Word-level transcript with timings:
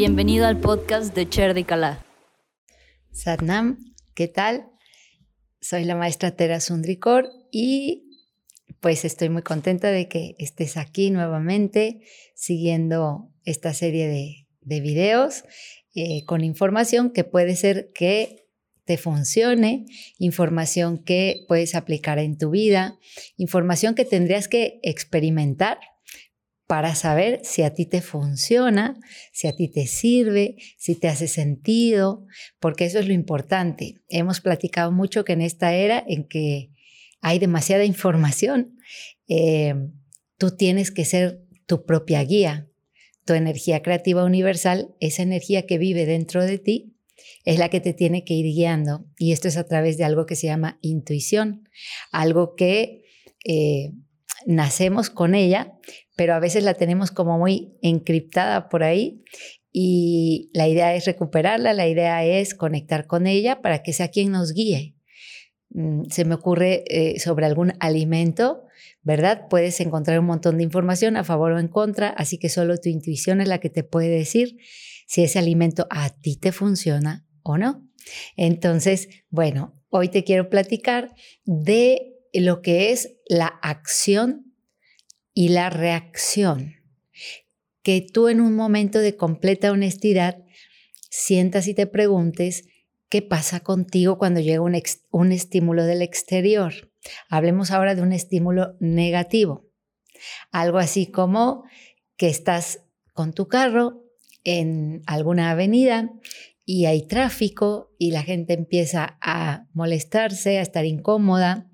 Bienvenido 0.00 0.46
al 0.46 0.58
podcast 0.58 1.14
de 1.14 1.28
Cher 1.28 1.52
de 1.52 1.64
Calá. 1.64 2.02
Satnam, 3.12 3.94
¿qué 4.14 4.28
tal? 4.28 4.70
Soy 5.60 5.84
la 5.84 5.94
maestra 5.94 6.34
Tera 6.36 6.58
Sundrikor 6.60 7.28
y 7.50 8.08
pues 8.80 9.04
estoy 9.04 9.28
muy 9.28 9.42
contenta 9.42 9.90
de 9.90 10.08
que 10.08 10.36
estés 10.38 10.78
aquí 10.78 11.10
nuevamente 11.10 12.00
siguiendo 12.34 13.30
esta 13.44 13.74
serie 13.74 14.46
de 14.62 14.80
videos 14.80 15.44
eh, 15.94 16.24
con 16.24 16.44
información 16.44 17.10
que 17.10 17.24
puede 17.24 17.56
ser 17.56 17.90
que 17.94 18.46
te 18.84 18.96
funcione, 18.96 19.86
información 20.18 20.98
que 20.98 21.44
puedes 21.46 21.74
aplicar 21.74 22.18
en 22.18 22.36
tu 22.38 22.50
vida, 22.50 22.98
información 23.36 23.94
que 23.94 24.04
tendrías 24.04 24.48
que 24.48 24.80
experimentar 24.82 25.78
para 26.66 26.94
saber 26.94 27.40
si 27.42 27.62
a 27.62 27.74
ti 27.74 27.84
te 27.84 28.00
funciona, 28.00 28.96
si 29.32 29.48
a 29.48 29.56
ti 29.56 29.66
te 29.66 29.88
sirve, 29.88 30.56
si 30.78 30.94
te 30.94 31.08
hace 31.08 31.26
sentido, 31.26 32.26
porque 32.60 32.84
eso 32.84 33.00
es 33.00 33.08
lo 33.08 33.12
importante. 33.12 33.96
Hemos 34.08 34.40
platicado 34.40 34.92
mucho 34.92 35.24
que 35.24 35.32
en 35.32 35.42
esta 35.42 35.74
era 35.74 36.04
en 36.06 36.28
que 36.28 36.70
hay 37.20 37.40
demasiada 37.40 37.84
información, 37.84 38.78
eh, 39.26 39.74
tú 40.38 40.56
tienes 40.56 40.92
que 40.92 41.04
ser 41.04 41.44
tu 41.66 41.84
propia 41.84 42.22
guía. 42.22 42.69
Tu 43.24 43.34
energía 43.34 43.82
creativa 43.82 44.24
universal, 44.24 44.94
esa 45.00 45.22
energía 45.22 45.66
que 45.66 45.78
vive 45.78 46.06
dentro 46.06 46.44
de 46.44 46.58
ti, 46.58 46.96
es 47.44 47.58
la 47.58 47.68
que 47.68 47.80
te 47.80 47.92
tiene 47.92 48.24
que 48.24 48.34
ir 48.34 48.46
guiando. 48.46 49.06
Y 49.18 49.32
esto 49.32 49.48
es 49.48 49.56
a 49.56 49.64
través 49.64 49.96
de 49.96 50.04
algo 50.04 50.26
que 50.26 50.36
se 50.36 50.46
llama 50.46 50.78
intuición, 50.82 51.68
algo 52.12 52.54
que 52.54 53.04
eh, 53.44 53.92
nacemos 54.46 55.10
con 55.10 55.34
ella, 55.34 55.78
pero 56.16 56.34
a 56.34 56.40
veces 56.40 56.64
la 56.64 56.74
tenemos 56.74 57.10
como 57.10 57.38
muy 57.38 57.74
encriptada 57.82 58.68
por 58.68 58.82
ahí 58.82 59.22
y 59.72 60.50
la 60.52 60.68
idea 60.68 60.94
es 60.94 61.06
recuperarla, 61.06 61.72
la 61.72 61.86
idea 61.86 62.24
es 62.24 62.54
conectar 62.54 63.06
con 63.06 63.26
ella 63.26 63.62
para 63.62 63.82
que 63.82 63.92
sea 63.92 64.08
quien 64.08 64.32
nos 64.32 64.52
guíe. 64.52 64.94
Mm, 65.70 66.04
se 66.10 66.24
me 66.24 66.34
ocurre 66.34 66.84
eh, 66.88 67.20
sobre 67.20 67.46
algún 67.46 67.74
alimento, 67.80 68.64
¿verdad? 69.02 69.46
Puedes 69.48 69.80
encontrar 69.80 70.18
un 70.20 70.26
montón 70.26 70.58
de 70.58 70.64
información 70.64 71.16
a 71.16 71.24
favor 71.24 71.52
o 71.52 71.58
en 71.58 71.68
contra, 71.68 72.10
así 72.10 72.38
que 72.38 72.48
solo 72.48 72.78
tu 72.78 72.88
intuición 72.88 73.40
es 73.40 73.48
la 73.48 73.58
que 73.58 73.70
te 73.70 73.84
puede 73.84 74.08
decir 74.08 74.58
si 75.06 75.22
ese 75.22 75.38
alimento 75.38 75.86
a 75.90 76.10
ti 76.10 76.36
te 76.36 76.52
funciona 76.52 77.26
o 77.42 77.58
no. 77.58 77.88
Entonces, 78.36 79.08
bueno, 79.30 79.80
hoy 79.88 80.08
te 80.08 80.24
quiero 80.24 80.48
platicar 80.48 81.14
de 81.44 82.14
lo 82.32 82.62
que 82.62 82.92
es 82.92 83.16
la 83.28 83.46
acción 83.46 84.54
y 85.34 85.48
la 85.48 85.70
reacción. 85.70 86.76
Que 87.82 88.02
tú 88.02 88.28
en 88.28 88.40
un 88.40 88.54
momento 88.54 88.98
de 88.98 89.16
completa 89.16 89.72
honestidad 89.72 90.44
sientas 91.10 91.66
y 91.66 91.74
te 91.74 91.86
preguntes 91.86 92.64
qué 93.08 93.22
pasa 93.22 93.60
contigo 93.60 94.18
cuando 94.18 94.40
llega 94.40 94.60
un, 94.60 94.80
un 95.10 95.32
estímulo 95.32 95.84
del 95.84 96.02
exterior. 96.02 96.89
Hablemos 97.28 97.70
ahora 97.70 97.94
de 97.94 98.02
un 98.02 98.12
estímulo 98.12 98.76
negativo. 98.80 99.66
Algo 100.50 100.78
así 100.78 101.06
como 101.06 101.64
que 102.16 102.28
estás 102.28 102.84
con 103.12 103.32
tu 103.32 103.48
carro 103.48 104.04
en 104.44 105.02
alguna 105.06 105.50
avenida 105.50 106.10
y 106.64 106.86
hay 106.86 107.06
tráfico 107.06 107.94
y 107.98 108.10
la 108.10 108.22
gente 108.22 108.52
empieza 108.52 109.18
a 109.20 109.66
molestarse, 109.72 110.58
a 110.58 110.62
estar 110.62 110.84
incómoda 110.84 111.70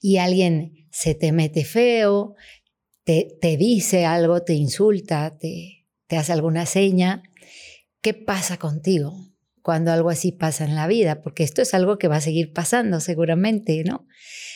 y 0.00 0.18
alguien 0.18 0.88
se 0.90 1.14
te 1.14 1.32
mete 1.32 1.64
feo, 1.64 2.34
te, 3.04 3.38
te 3.40 3.56
dice 3.56 4.04
algo, 4.04 4.42
te 4.42 4.54
insulta, 4.54 5.38
te, 5.38 5.86
te 6.06 6.16
hace 6.16 6.32
alguna 6.32 6.66
seña, 6.66 7.22
¿qué 8.00 8.14
pasa 8.14 8.58
contigo 8.58 9.35
cuando 9.66 9.90
algo 9.90 10.10
así 10.10 10.30
pasa 10.30 10.64
en 10.64 10.76
la 10.76 10.86
vida? 10.86 11.22
Porque 11.22 11.42
esto 11.42 11.60
es 11.60 11.74
algo 11.74 11.98
que 11.98 12.06
va 12.06 12.18
a 12.18 12.20
seguir 12.20 12.52
pasando 12.52 13.00
seguramente, 13.00 13.82
¿no? 13.82 14.06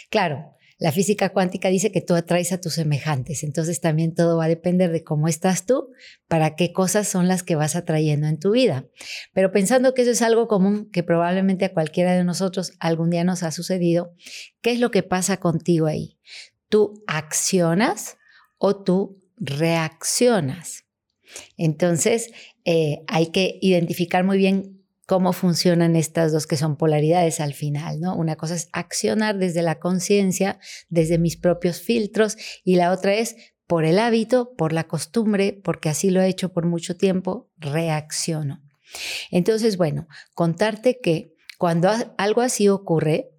Claro, 0.09 0.55
la 0.79 0.93
física 0.93 1.31
cuántica 1.31 1.69
dice 1.69 1.91
que 1.91 2.01
tú 2.01 2.15
atraes 2.15 2.53
a 2.53 2.61
tus 2.61 2.75
semejantes, 2.75 3.43
entonces 3.43 3.81
también 3.81 4.15
todo 4.15 4.37
va 4.37 4.45
a 4.45 4.49
depender 4.49 4.93
de 4.93 5.03
cómo 5.03 5.27
estás 5.27 5.67
tú, 5.67 5.89
para 6.29 6.55
qué 6.55 6.73
cosas 6.73 7.09
son 7.09 7.27
las 7.27 7.43
que 7.43 7.57
vas 7.57 7.75
atrayendo 7.75 8.29
en 8.29 8.39
tu 8.39 8.53
vida. 8.53 8.87
Pero 9.33 9.51
pensando 9.51 9.95
que 9.95 10.03
eso 10.03 10.13
es 10.13 10.23
algo 10.23 10.47
común, 10.47 10.89
que 10.93 11.03
probablemente 11.03 11.65
a 11.65 11.73
cualquiera 11.73 12.13
de 12.13 12.23
nosotros 12.23 12.75
algún 12.79 13.11
día 13.11 13.25
nos 13.25 13.43
ha 13.43 13.51
sucedido, 13.51 14.15
¿qué 14.63 14.71
es 14.71 14.79
lo 14.79 14.93
que 14.93 15.03
pasa 15.03 15.39
contigo 15.39 15.87
ahí? 15.87 16.21
Tú 16.69 17.03
accionas 17.09 18.17
o 18.59 18.81
tú 18.81 19.21
reaccionas. 19.39 20.85
Entonces, 21.57 22.31
eh, 22.65 23.03
hay 23.09 23.33
que 23.33 23.59
identificar 23.61 24.23
muy 24.23 24.39
bien 24.39 24.80
cómo 25.11 25.33
funcionan 25.33 25.97
estas 25.97 26.31
dos 26.31 26.47
que 26.47 26.57
son 26.57 26.77
polaridades 26.77 27.41
al 27.41 27.53
final, 27.53 27.99
¿no? 27.99 28.15
Una 28.15 28.37
cosa 28.37 28.55
es 28.55 28.69
accionar 28.73 29.39
desde 29.39 29.61
la 29.61 29.81
conciencia, 29.81 30.61
desde 30.89 31.19
mis 31.19 31.37
propios 31.37 31.81
filtros, 31.81 32.37
y 32.63 32.77
la 32.77 32.93
otra 32.93 33.15
es 33.15 33.35
por 33.67 33.85
el 33.85 33.99
hábito, 33.99 34.55
por 34.57 34.73
la 34.73 34.87
costumbre, 34.87 35.61
porque 35.65 35.89
así 35.89 36.11
lo 36.11 36.21
he 36.23 36.29
hecho 36.29 36.53
por 36.53 36.65
mucho 36.65 36.97
tiempo, 36.97 37.51
reacciono. 37.57 38.63
Entonces, 39.33 39.77
bueno, 39.77 40.07
contarte 40.33 41.01
que 41.03 41.35
cuando 41.59 41.91
algo 42.17 42.41
así 42.41 42.69
ocurre, 42.69 43.33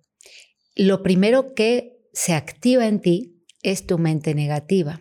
lo 0.76 1.02
primero 1.02 1.54
que 1.54 2.02
se 2.12 2.34
activa 2.34 2.86
en 2.86 3.00
ti 3.00 3.46
es 3.64 3.88
tu 3.88 3.98
mente 3.98 4.36
negativa 4.36 5.00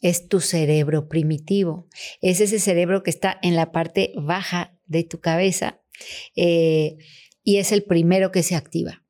es 0.00 0.28
tu 0.28 0.40
cerebro 0.40 1.08
primitivo. 1.08 1.86
Es 2.20 2.40
ese 2.40 2.58
cerebro 2.58 3.02
que 3.02 3.10
está 3.10 3.38
en 3.42 3.56
la 3.56 3.72
parte 3.72 4.12
baja 4.16 4.78
de 4.86 5.04
tu 5.04 5.20
cabeza 5.20 5.82
eh, 6.34 6.96
y 7.42 7.58
es 7.58 7.72
el 7.72 7.84
primero 7.84 8.32
que 8.32 8.42
se 8.42 8.56
activa. 8.56 9.04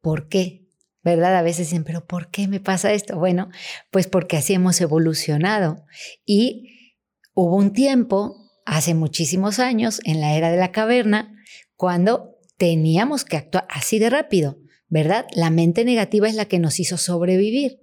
¿Por 0.00 0.28
qué? 0.28 0.66
¿Verdad? 1.02 1.36
A 1.36 1.42
veces 1.42 1.68
dicen, 1.68 1.84
pero 1.84 2.06
¿por 2.06 2.30
qué 2.30 2.48
me 2.48 2.58
pasa 2.60 2.92
esto? 2.92 3.16
Bueno, 3.16 3.48
pues 3.90 4.08
porque 4.08 4.36
así 4.36 4.54
hemos 4.54 4.80
evolucionado. 4.80 5.84
Y 6.24 6.96
hubo 7.34 7.56
un 7.56 7.72
tiempo, 7.72 8.36
hace 8.64 8.94
muchísimos 8.94 9.60
años, 9.60 10.00
en 10.04 10.20
la 10.20 10.34
era 10.34 10.50
de 10.50 10.56
la 10.56 10.72
caverna, 10.72 11.32
cuando 11.76 12.36
teníamos 12.56 13.24
que 13.24 13.36
actuar 13.36 13.66
así 13.70 13.98
de 13.98 14.10
rápido. 14.10 14.58
¿verdad? 14.88 15.26
La 15.34 15.50
mente 15.50 15.84
negativa 15.84 16.28
es 16.28 16.34
la 16.34 16.46
que 16.46 16.58
nos 16.58 16.78
hizo 16.78 16.96
sobrevivir. 16.96 17.80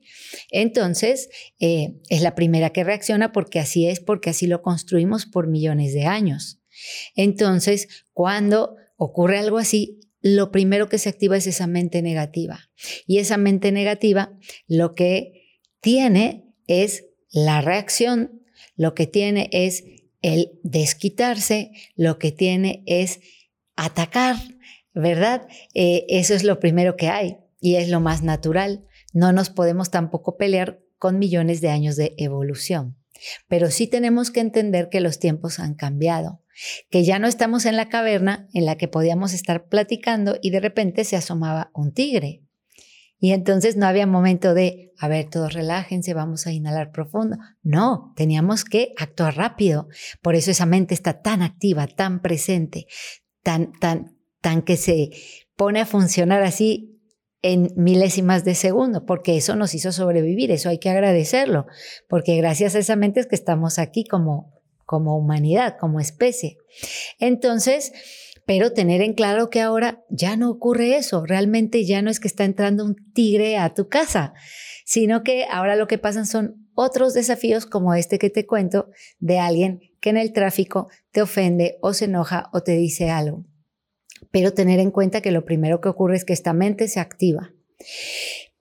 Entonces, 0.49 1.29
eh, 1.59 1.99
es 2.09 2.21
la 2.21 2.35
primera 2.35 2.71
que 2.71 2.83
reacciona 2.83 3.31
porque 3.31 3.59
así 3.59 3.87
es, 3.87 3.99
porque 3.99 4.29
así 4.29 4.47
lo 4.47 4.61
construimos 4.61 5.25
por 5.25 5.47
millones 5.47 5.93
de 5.93 6.05
años. 6.05 6.62
Entonces, 7.15 7.87
cuando 8.13 8.75
ocurre 8.97 9.39
algo 9.39 9.57
así, 9.57 9.99
lo 10.21 10.51
primero 10.51 10.87
que 10.87 10.97
se 10.97 11.09
activa 11.09 11.35
es 11.37 11.47
esa 11.47 11.67
mente 11.67 12.01
negativa. 12.01 12.69
Y 13.05 13.19
esa 13.19 13.37
mente 13.37 13.71
negativa 13.71 14.31
lo 14.67 14.95
que 14.95 15.59
tiene 15.81 16.53
es 16.67 17.05
la 17.29 17.61
reacción, 17.61 18.43
lo 18.75 18.95
que 18.95 19.05
tiene 19.07 19.49
es 19.51 19.83
el 20.21 20.59
desquitarse, 20.63 21.71
lo 21.95 22.17
que 22.17 22.31
tiene 22.31 22.83
es 22.85 23.19
atacar, 23.75 24.37
¿verdad? 24.93 25.47
Eh, 25.73 26.05
eso 26.07 26.33
es 26.33 26.43
lo 26.43 26.59
primero 26.59 26.95
que 26.95 27.09
hay 27.09 27.37
y 27.59 27.75
es 27.75 27.89
lo 27.89 27.99
más 27.99 28.23
natural. 28.23 28.85
No 29.11 29.33
nos 29.33 29.49
podemos 29.49 29.91
tampoco 29.91 30.37
pelear 30.37 30.79
con 30.97 31.19
millones 31.19 31.59
de 31.59 31.69
años 31.69 31.97
de 31.97 32.13
evolución. 32.17 32.97
Pero 33.47 33.71
sí 33.71 33.87
tenemos 33.87 34.31
que 34.31 34.39
entender 34.39 34.89
que 34.89 35.01
los 35.01 35.19
tiempos 35.19 35.59
han 35.59 35.75
cambiado, 35.75 36.41
que 36.89 37.03
ya 37.03 37.19
no 37.19 37.27
estamos 37.27 37.65
en 37.65 37.75
la 37.75 37.89
caverna 37.89 38.47
en 38.53 38.65
la 38.65 38.77
que 38.77 38.87
podíamos 38.87 39.33
estar 39.33 39.67
platicando 39.67 40.37
y 40.41 40.49
de 40.49 40.59
repente 40.59 41.03
se 41.03 41.15
asomaba 41.15 41.71
un 41.73 41.93
tigre. 41.93 42.43
Y 43.19 43.31
entonces 43.31 43.77
no 43.77 43.85
había 43.85 44.05
momento 44.05 44.53
de, 44.53 44.91
a 44.97 45.07
ver, 45.07 45.29
todos 45.29 45.53
relájense, 45.53 46.13
vamos 46.13 46.45
a 46.45 46.51
inhalar 46.51 46.91
profundo. 46.91 47.37
No, 47.61 48.11
teníamos 48.17 48.65
que 48.65 48.93
actuar 48.97 49.37
rápido. 49.37 49.87
Por 50.21 50.35
eso 50.35 50.51
esa 50.51 50.65
mente 50.65 50.93
está 50.93 51.21
tan 51.21 51.41
activa, 51.41 51.87
tan 51.87 52.21
presente, 52.21 52.85
tan, 53.41 53.71
tan, 53.79 54.17
tan 54.41 54.61
que 54.61 54.75
se 54.75 55.11
pone 55.55 55.79
a 55.79 55.85
funcionar 55.85 56.43
así 56.43 56.93
en 57.43 57.71
milésimas 57.75 58.45
de 58.45 58.55
segundo, 58.55 59.05
porque 59.05 59.37
eso 59.37 59.55
nos 59.55 59.75
hizo 59.75 59.91
sobrevivir, 59.91 60.49
eso 60.49 60.69
hay 60.69 60.79
que 60.79 60.89
agradecerlo, 60.89 61.65
porque 62.07 62.37
gracias 62.37 62.73
a 62.73 62.79
esa 62.79 62.95
mente 62.95 63.19
es 63.19 63.27
que 63.27 63.35
estamos 63.35 63.79
aquí 63.79 64.05
como, 64.05 64.52
como 64.85 65.17
humanidad, 65.17 65.77
como 65.79 65.99
especie. 65.99 66.57
Entonces, 67.19 67.91
pero 68.45 68.73
tener 68.73 69.01
en 69.01 69.13
claro 69.13 69.49
que 69.49 69.61
ahora 69.61 70.03
ya 70.09 70.35
no 70.35 70.49
ocurre 70.49 70.97
eso, 70.97 71.25
realmente 71.25 71.85
ya 71.85 72.01
no 72.01 72.09
es 72.09 72.19
que 72.19 72.27
está 72.27 72.43
entrando 72.43 72.83
un 72.83 72.95
tigre 73.13 73.57
a 73.57 73.73
tu 73.73 73.87
casa, 73.87 74.33
sino 74.85 75.23
que 75.23 75.45
ahora 75.49 75.75
lo 75.75 75.87
que 75.87 75.97
pasan 75.97 76.25
son 76.25 76.69
otros 76.75 77.13
desafíos 77.13 77.65
como 77.65 77.93
este 77.93 78.19
que 78.19 78.29
te 78.29 78.45
cuento 78.45 78.89
de 79.19 79.39
alguien 79.39 79.79
que 80.01 80.09
en 80.09 80.17
el 80.17 80.33
tráfico 80.33 80.89
te 81.11 81.21
ofende 81.21 81.77
o 81.81 81.93
se 81.93 82.05
enoja 82.05 82.49
o 82.51 82.61
te 82.61 82.73
dice 82.73 83.09
algo. 83.09 83.45
Pero 84.31 84.53
tener 84.53 84.79
en 84.79 84.91
cuenta 84.91 85.21
que 85.21 85.31
lo 85.31 85.45
primero 85.45 85.79
que 85.79 85.89
ocurre 85.89 86.17
es 86.17 86.25
que 86.25 86.33
esta 86.33 86.53
mente 86.53 86.87
se 86.87 86.99
activa. 86.99 87.53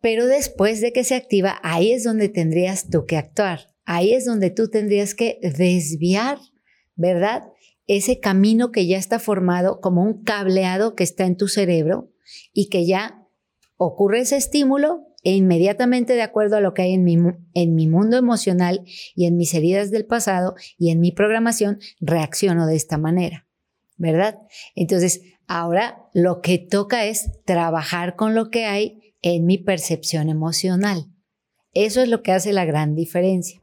Pero 0.00 0.26
después 0.26 0.80
de 0.80 0.92
que 0.92 1.04
se 1.04 1.14
activa, 1.14 1.58
ahí 1.62 1.92
es 1.92 2.04
donde 2.04 2.28
tendrías 2.28 2.88
tú 2.90 3.06
que 3.06 3.16
actuar. 3.16 3.71
Ahí 3.94 4.14
es 4.14 4.24
donde 4.24 4.48
tú 4.48 4.70
tendrías 4.70 5.14
que 5.14 5.38
desviar, 5.42 6.38
¿verdad? 6.94 7.42
Ese 7.86 8.20
camino 8.20 8.72
que 8.72 8.86
ya 8.86 8.96
está 8.96 9.18
formado 9.18 9.82
como 9.82 10.02
un 10.02 10.22
cableado 10.24 10.94
que 10.94 11.04
está 11.04 11.26
en 11.26 11.36
tu 11.36 11.46
cerebro 11.46 12.10
y 12.54 12.70
que 12.70 12.86
ya 12.86 13.28
ocurre 13.76 14.20
ese 14.20 14.38
estímulo 14.38 15.02
e 15.24 15.34
inmediatamente 15.34 16.14
de 16.14 16.22
acuerdo 16.22 16.56
a 16.56 16.62
lo 16.62 16.72
que 16.72 16.80
hay 16.80 16.94
en 16.94 17.04
mi, 17.04 17.18
en 17.52 17.74
mi 17.74 17.86
mundo 17.86 18.16
emocional 18.16 18.82
y 19.14 19.26
en 19.26 19.36
mis 19.36 19.52
heridas 19.52 19.90
del 19.90 20.06
pasado 20.06 20.54
y 20.78 20.90
en 20.90 20.98
mi 20.98 21.12
programación, 21.12 21.78
reacciono 22.00 22.66
de 22.66 22.76
esta 22.76 22.96
manera, 22.96 23.46
¿verdad? 23.98 24.38
Entonces, 24.74 25.20
ahora 25.46 26.08
lo 26.14 26.40
que 26.40 26.56
toca 26.56 27.04
es 27.04 27.42
trabajar 27.44 28.16
con 28.16 28.34
lo 28.34 28.48
que 28.48 28.64
hay 28.64 29.14
en 29.20 29.44
mi 29.44 29.58
percepción 29.58 30.30
emocional. 30.30 31.12
Eso 31.74 32.00
es 32.00 32.08
lo 32.08 32.22
que 32.22 32.32
hace 32.32 32.54
la 32.54 32.64
gran 32.64 32.94
diferencia. 32.94 33.61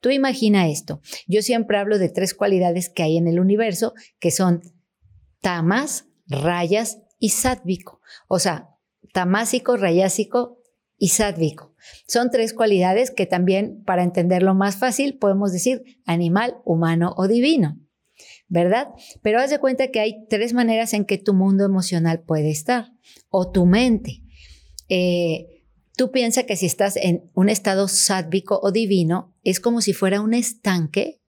Tú 0.00 0.10
imagina 0.10 0.68
esto. 0.68 1.00
Yo 1.26 1.42
siempre 1.42 1.78
hablo 1.78 1.98
de 1.98 2.08
tres 2.08 2.34
cualidades 2.34 2.88
que 2.88 3.02
hay 3.02 3.16
en 3.16 3.26
el 3.26 3.40
universo, 3.40 3.94
que 4.18 4.30
son 4.30 4.62
tamas, 5.40 6.06
rayas 6.26 6.98
y 7.18 7.30
sádvico. 7.30 8.00
O 8.28 8.38
sea, 8.38 8.70
tamásico, 9.12 9.76
rayásico 9.76 10.58
y 10.96 11.08
sádvico. 11.08 11.74
Son 12.06 12.30
tres 12.30 12.52
cualidades 12.52 13.10
que 13.10 13.26
también, 13.26 13.82
para 13.84 14.02
entenderlo 14.02 14.54
más 14.54 14.76
fácil, 14.76 15.18
podemos 15.18 15.52
decir 15.52 15.82
animal, 16.04 16.56
humano 16.64 17.14
o 17.16 17.28
divino, 17.28 17.78
¿verdad? 18.48 18.88
Pero 19.22 19.40
haz 19.40 19.50
de 19.50 19.60
cuenta 19.60 19.88
que 19.88 20.00
hay 20.00 20.26
tres 20.28 20.52
maneras 20.52 20.92
en 20.92 21.04
que 21.04 21.18
tu 21.18 21.34
mundo 21.34 21.64
emocional 21.64 22.20
puede 22.20 22.50
estar, 22.50 22.92
o 23.30 23.50
tu 23.50 23.64
mente. 23.64 24.22
Eh, 24.88 25.64
tú 25.96 26.10
piensas 26.10 26.44
que 26.44 26.56
si 26.56 26.66
estás 26.66 26.96
en 26.96 27.30
un 27.34 27.48
estado 27.48 27.88
sádvico 27.88 28.58
o 28.62 28.72
divino, 28.72 29.34
es 29.50 29.60
como 29.60 29.80
si 29.80 29.92
fuera 29.92 30.20
un 30.20 30.34
estanque 30.34 31.22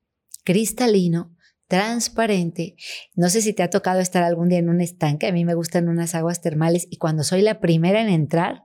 cristalino 0.44 1.34
transparente. 1.69 2.75
No 3.14 3.31
sé 3.31 3.43
si 3.43 3.52
te 3.52 3.62
ha 3.62 3.70
tocado 3.70 4.00
estar 4.00 4.25
algún 4.25 4.49
día 4.49 4.58
en 4.58 4.69
un 4.69 4.81
estanque, 4.81 5.28
a 5.28 5.32
mí 5.32 5.44
me 5.44 5.55
gustan 5.55 5.88
unas 5.88 6.14
aguas 6.14 6.40
termales 6.40 6.87
y 6.90 6.96
cuando 6.96 7.22
soy 7.22 7.43
la 7.43 7.61
primera 7.61 8.02
en 8.02 8.08
entrar, 8.08 8.64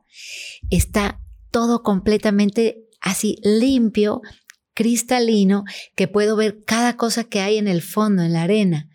está 0.71 1.21
todo 1.51 1.83
completamente 1.83 2.87
así 2.99 3.37
limpio, 3.43 4.21
cristalino, 4.73 5.63
que 5.95 6.07
puedo 6.07 6.35
ver 6.35 6.63
cada 6.65 6.97
cosa 6.97 7.23
que 7.23 7.39
hay 7.39 7.57
en 7.57 7.67
el 7.67 7.81
fondo, 7.81 8.23
en 8.23 8.33
la 8.33 8.43
arena. 8.43 8.89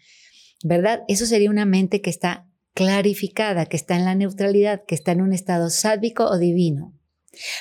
¿Verdad? 0.62 1.02
Eso 1.08 1.24
sería 1.24 1.48
una 1.48 1.64
mente 1.64 2.02
que 2.02 2.10
está 2.10 2.48
clarificada, 2.74 3.66
que 3.66 3.76
está 3.76 3.96
en 3.96 4.04
la 4.04 4.14
neutralidad, 4.14 4.82
que 4.86 4.94
está 4.94 5.12
en 5.12 5.22
un 5.22 5.32
estado 5.32 5.70
sádvico 5.70 6.24
o 6.24 6.36
divino. 6.36 6.99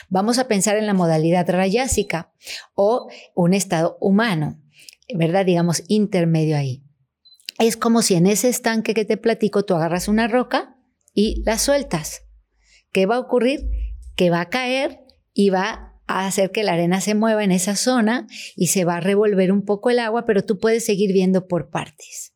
Vamos 0.10 0.40
a 0.40 0.48
pensar 0.48 0.78
en 0.78 0.86
la 0.86 0.94
modalidad 0.94 1.50
rayásica 1.50 2.34
o 2.76 3.10
un 3.36 3.54
estado 3.54 3.98
humano. 4.00 4.60
¿verdad? 5.14 5.46
Digamos, 5.46 5.84
intermedio 5.88 6.58
ahí. 6.58 6.84
Es 7.58 7.76
como 7.78 8.02
si 8.02 8.16
en 8.16 8.28
ese 8.28 8.50
estanque 8.50 8.94
que 8.94 9.06
te 9.06 9.18
platico 9.18 9.66
tú 9.66 9.76
agarras 9.76 10.08
una 10.08 10.28
roca 10.28 10.78
y 11.14 11.44
la 11.44 11.58
sueltas. 11.58 12.24
¿Qué 12.92 13.06
va 13.06 13.16
a 13.16 13.20
ocurrir? 13.20 13.70
Que 14.16 14.30
va 14.30 14.42
a 14.42 14.50
caer 14.50 15.02
y 15.34 15.50
va 15.50 16.02
a 16.08 16.26
hacer 16.26 16.52
que 16.52 16.64
la 16.64 16.74
arena 16.74 17.02
se 17.02 17.16
mueva 17.16 17.44
en 17.44 17.52
esa 17.52 17.76
zona 17.76 18.28
y 18.56 18.68
se 18.68 18.86
va 18.86 18.98
a 18.98 19.02
revolver 19.02 19.52
un 19.52 19.64
poco 19.64 19.90
el 19.90 20.00
agua, 20.00 20.26
pero 20.26 20.44
tú 20.44 20.58
puedes 20.58 20.86
seguir 20.86 21.14
viendo 21.14 21.48
por 21.48 21.70
partes. 21.70 22.34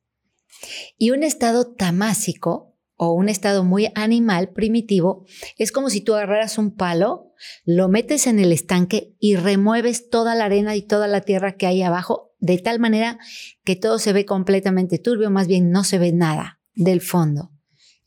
Y 0.97 1.11
un 1.11 1.23
estado 1.23 1.73
tamásico 1.73 2.72
o 3.03 3.13
un 3.13 3.29
estado 3.29 3.63
muy 3.63 3.89
animal, 3.95 4.49
primitivo, 4.49 5.25
es 5.57 5.71
como 5.71 5.89
si 5.89 6.01
tú 6.01 6.13
agarraras 6.13 6.57
un 6.57 6.75
palo, 6.75 7.33
lo 7.65 7.89
metes 7.89 8.27
en 8.27 8.39
el 8.39 8.51
estanque 8.51 9.15
y 9.19 9.35
remueves 9.35 10.09
toda 10.09 10.35
la 10.35 10.45
arena 10.45 10.75
y 10.75 10.81
toda 10.81 11.07
la 11.07 11.21
tierra 11.21 11.55
que 11.55 11.67
hay 11.67 11.81
abajo, 11.81 12.33
de 12.39 12.57
tal 12.57 12.79
manera 12.79 13.19
que 13.63 13.75
todo 13.75 13.99
se 13.99 14.13
ve 14.13 14.25
completamente 14.25 14.99
turbio, 14.99 15.29
más 15.29 15.47
bien 15.47 15.69
no 15.69 15.83
se 15.83 15.97
ve 15.97 16.13
nada 16.13 16.61
del 16.75 17.01
fondo. 17.01 17.51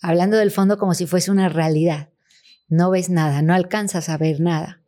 Hablando 0.00 0.36
del 0.36 0.50
fondo 0.50 0.78
como 0.78 0.94
si 0.94 1.06
fuese 1.06 1.30
una 1.30 1.48
realidad. 1.48 2.10
No 2.68 2.90
ves 2.90 3.10
nada, 3.10 3.42
no 3.42 3.54
alcanzas 3.54 4.08
a 4.08 4.18
ver 4.18 4.40
nada. 4.40 4.82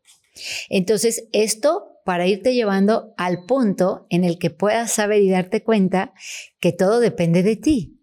Entonces, 0.69 1.29
esto 1.33 2.01
para 2.05 2.27
irte 2.27 2.55
llevando 2.55 3.15
al 3.17 3.45
punto 3.45 4.07
en 4.09 4.25
el 4.25 4.39
que 4.39 4.51
puedas 4.51 4.91
saber 4.91 5.23
y 5.23 5.31
darte 5.31 5.63
cuenta 5.63 6.15
que 6.61 6.73
todo 6.73 7.01
depende 7.01 7.43
de 7.43 7.57
ti 7.57 7.98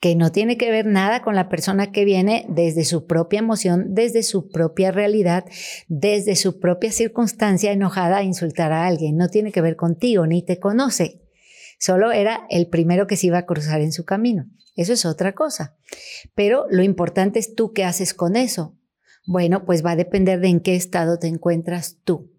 que 0.00 0.14
no 0.14 0.30
tiene 0.30 0.56
que 0.56 0.70
ver 0.70 0.86
nada 0.86 1.22
con 1.22 1.34
la 1.34 1.48
persona 1.48 1.90
que 1.90 2.04
viene 2.04 2.46
desde 2.48 2.84
su 2.84 3.06
propia 3.06 3.40
emoción, 3.40 3.94
desde 3.94 4.22
su 4.22 4.48
propia 4.48 4.92
realidad, 4.92 5.44
desde 5.88 6.36
su 6.36 6.60
propia 6.60 6.92
circunstancia 6.92 7.72
enojada 7.72 8.18
a 8.18 8.22
insultar 8.22 8.72
a 8.72 8.86
alguien. 8.86 9.16
No 9.16 9.28
tiene 9.28 9.50
que 9.50 9.60
ver 9.60 9.76
contigo, 9.76 10.26
ni 10.26 10.42
te 10.42 10.60
conoce. 10.60 11.22
Solo 11.80 12.12
era 12.12 12.46
el 12.48 12.68
primero 12.68 13.06
que 13.06 13.16
se 13.16 13.28
iba 13.28 13.38
a 13.38 13.46
cruzar 13.46 13.80
en 13.80 13.92
su 13.92 14.04
camino. 14.04 14.46
Eso 14.76 14.92
es 14.92 15.04
otra 15.04 15.34
cosa. 15.34 15.76
Pero 16.34 16.66
lo 16.70 16.82
importante 16.82 17.40
es 17.40 17.54
tú 17.54 17.72
qué 17.72 17.84
haces 17.84 18.14
con 18.14 18.36
eso. 18.36 18.76
Bueno, 19.26 19.64
pues 19.64 19.84
va 19.84 19.92
a 19.92 19.96
depender 19.96 20.40
de 20.40 20.48
en 20.48 20.60
qué 20.60 20.76
estado 20.76 21.18
te 21.18 21.26
encuentras 21.26 21.98
tú. 22.04 22.30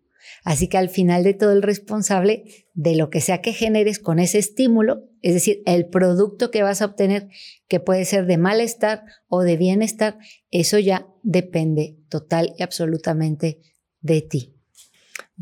Así 0.44 0.68
que 0.68 0.78
al 0.78 0.90
final 0.90 1.24
de 1.24 1.34
todo 1.34 1.52
el 1.52 1.62
responsable 1.62 2.44
de 2.74 2.96
lo 2.96 3.10
que 3.10 3.22
sea 3.22 3.42
que 3.42 3.54
generes 3.54 4.00
con 4.00 4.20
ese 4.20 4.40
estímulo, 4.40 5.04
es 5.22 5.34
decir, 5.34 5.62
el 5.66 5.88
producto 5.88 6.52
que 6.52 6.64
vas 6.64 6.82
a 6.82 6.86
obtener, 6.86 7.30
que 7.68 7.80
puede 7.80 8.06
ser 8.06 8.26
de 8.26 8.38
malestar 8.38 9.04
o 9.28 9.42
de 9.42 9.58
bienestar, 9.58 10.18
eso 10.52 10.80
ya 10.80 11.08
depende 11.24 11.98
total 12.10 12.54
y 12.58 12.64
absolutamente 12.64 13.60
de 14.02 14.22
ti. 14.22 14.56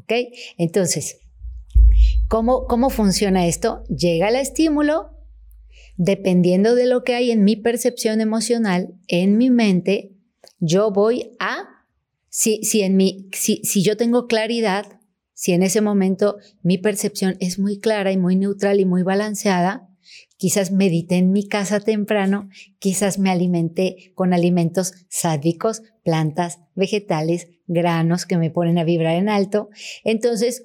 ¿Ok? 0.02 0.14
Entonces, 0.58 1.20
¿cómo, 2.28 2.66
cómo 2.66 2.90
funciona 2.90 3.48
esto? 3.48 3.84
Llega 3.86 4.30
el 4.30 4.36
estímulo, 4.36 5.12
dependiendo 5.96 6.76
de 6.76 6.86
lo 6.86 7.04
que 7.04 7.16
hay 7.16 7.32
en 7.32 7.44
mi 7.44 7.56
percepción 7.56 8.22
emocional, 8.22 8.96
en 9.08 9.38
mi 9.38 9.50
mente, 9.50 10.12
yo 10.60 10.92
voy 10.92 11.32
a 11.40 11.77
si, 12.38 12.64
si, 12.64 12.84
en 12.84 12.96
mi, 12.96 13.32
si, 13.34 13.62
si 13.64 13.82
yo 13.82 13.98
tengo 13.98 14.28
claridad, 14.28 15.02
si 15.34 15.54
en 15.54 15.64
ese 15.64 15.82
momento 15.82 16.38
mi 16.62 16.78
percepción 16.78 17.36
es 17.40 17.58
muy 17.58 17.80
clara 17.80 18.12
y 18.12 18.18
muy 18.18 18.36
neutral 18.36 18.80
y 18.80 18.86
muy 18.86 19.02
balanceada, 19.02 19.90
quizás 20.38 20.72
medité 20.72 21.16
en 21.16 21.32
mi 21.32 21.48
casa 21.48 21.80
temprano, 21.80 22.48
quizás 22.78 23.18
me 23.18 23.32
alimenté 23.32 24.12
con 24.14 24.36
alimentos 24.36 24.94
sádicos, 25.10 25.82
plantas, 26.04 26.60
vegetales, 26.76 27.48
granos 27.66 28.28
que 28.28 28.38
me 28.38 28.52
ponen 28.52 28.78
a 28.78 28.84
vibrar 28.84 29.16
en 29.16 29.30
alto. 29.30 29.70
Entonces, 30.04 30.64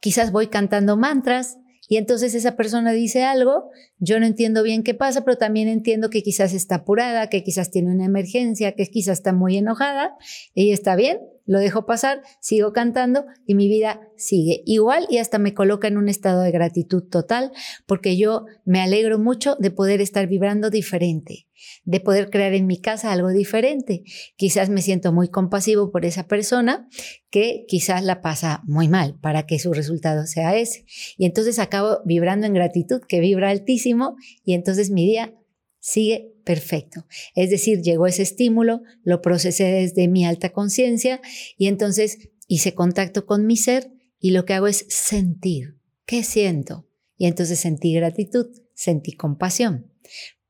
quizás 0.00 0.30
voy 0.30 0.46
cantando 0.46 0.96
mantras, 0.96 1.58
y 1.88 1.96
entonces 1.96 2.34
esa 2.34 2.54
persona 2.54 2.92
dice 2.92 3.24
algo, 3.24 3.70
yo 3.98 4.20
no 4.20 4.26
entiendo 4.26 4.62
bien 4.62 4.82
qué 4.82 4.92
pasa, 4.92 5.24
pero 5.24 5.38
también 5.38 5.68
entiendo 5.68 6.10
que 6.10 6.22
quizás 6.22 6.52
está 6.52 6.76
apurada, 6.76 7.30
que 7.30 7.42
quizás 7.42 7.70
tiene 7.70 7.90
una 7.90 8.04
emergencia, 8.04 8.72
que 8.72 8.86
quizás 8.86 9.18
está 9.18 9.32
muy 9.32 9.56
enojada. 9.56 10.14
Y 10.54 10.72
está 10.72 10.96
bien, 10.96 11.18
lo 11.48 11.58
dejo 11.60 11.86
pasar, 11.86 12.20
sigo 12.40 12.74
cantando 12.74 13.24
y 13.46 13.54
mi 13.54 13.68
vida 13.68 14.02
sigue 14.16 14.62
igual 14.66 15.06
y 15.08 15.16
hasta 15.16 15.38
me 15.38 15.54
coloca 15.54 15.88
en 15.88 15.96
un 15.96 16.10
estado 16.10 16.42
de 16.42 16.50
gratitud 16.50 17.02
total 17.02 17.52
porque 17.86 18.18
yo 18.18 18.44
me 18.66 18.82
alegro 18.82 19.18
mucho 19.18 19.56
de 19.58 19.70
poder 19.70 20.02
estar 20.02 20.26
vibrando 20.26 20.68
diferente, 20.68 21.48
de 21.84 22.00
poder 22.00 22.28
crear 22.28 22.52
en 22.52 22.66
mi 22.66 22.78
casa 22.78 23.12
algo 23.12 23.30
diferente. 23.30 24.02
Quizás 24.36 24.68
me 24.68 24.82
siento 24.82 25.10
muy 25.10 25.28
compasivo 25.28 25.90
por 25.90 26.04
esa 26.04 26.28
persona 26.28 26.86
que 27.30 27.64
quizás 27.66 28.04
la 28.04 28.20
pasa 28.20 28.60
muy 28.64 28.86
mal 28.86 29.18
para 29.18 29.46
que 29.46 29.58
su 29.58 29.72
resultado 29.72 30.26
sea 30.26 30.54
ese. 30.54 30.84
Y 31.16 31.24
entonces 31.24 31.58
acabo 31.58 32.00
vibrando 32.04 32.46
en 32.46 32.52
gratitud 32.52 33.00
que 33.08 33.20
vibra 33.20 33.48
altísimo 33.48 34.16
y 34.44 34.52
entonces 34.52 34.90
mi 34.90 35.06
día 35.06 35.32
sigue 35.80 36.34
perfecto. 36.44 37.06
Es 37.34 37.50
decir, 37.50 37.82
llegó 37.82 38.06
ese 38.06 38.22
estímulo, 38.22 38.82
lo 39.02 39.20
procesé 39.20 39.64
desde 39.64 40.08
mi 40.08 40.24
alta 40.24 40.50
conciencia 40.50 41.20
y 41.56 41.66
entonces 41.66 42.30
hice 42.46 42.74
contacto 42.74 43.26
con 43.26 43.46
mi 43.46 43.56
ser 43.56 43.90
y 44.18 44.30
lo 44.30 44.44
que 44.44 44.54
hago 44.54 44.66
es 44.66 44.86
sentir. 44.88 45.78
¿Qué 46.06 46.22
siento? 46.22 46.88
Y 47.16 47.26
entonces 47.26 47.58
sentí 47.60 47.94
gratitud, 47.94 48.46
sentí 48.74 49.12
compasión. 49.12 49.92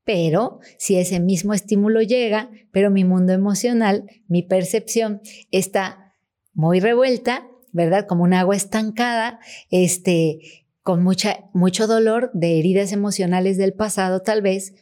Pero 0.03 0.59
si 0.77 0.95
ese 0.95 1.19
mismo 1.19 1.53
estímulo 1.53 2.01
llega, 2.01 2.49
pero 2.71 2.89
mi 2.89 3.03
mundo 3.03 3.33
emocional, 3.33 4.05
mi 4.27 4.41
percepción 4.41 5.21
está 5.51 6.15
muy 6.53 6.79
revuelta, 6.79 7.47
¿verdad? 7.71 8.07
Como 8.07 8.23
un 8.23 8.33
agua 8.33 8.55
estancada, 8.55 9.39
este, 9.69 10.65
con 10.81 11.03
mucha, 11.03 11.49
mucho 11.53 11.85
dolor 11.85 12.31
de 12.33 12.57
heridas 12.57 12.91
emocionales 12.91 13.57
del 13.57 13.73
pasado 13.73 14.21
tal 14.21 14.41
vez, 14.41 14.73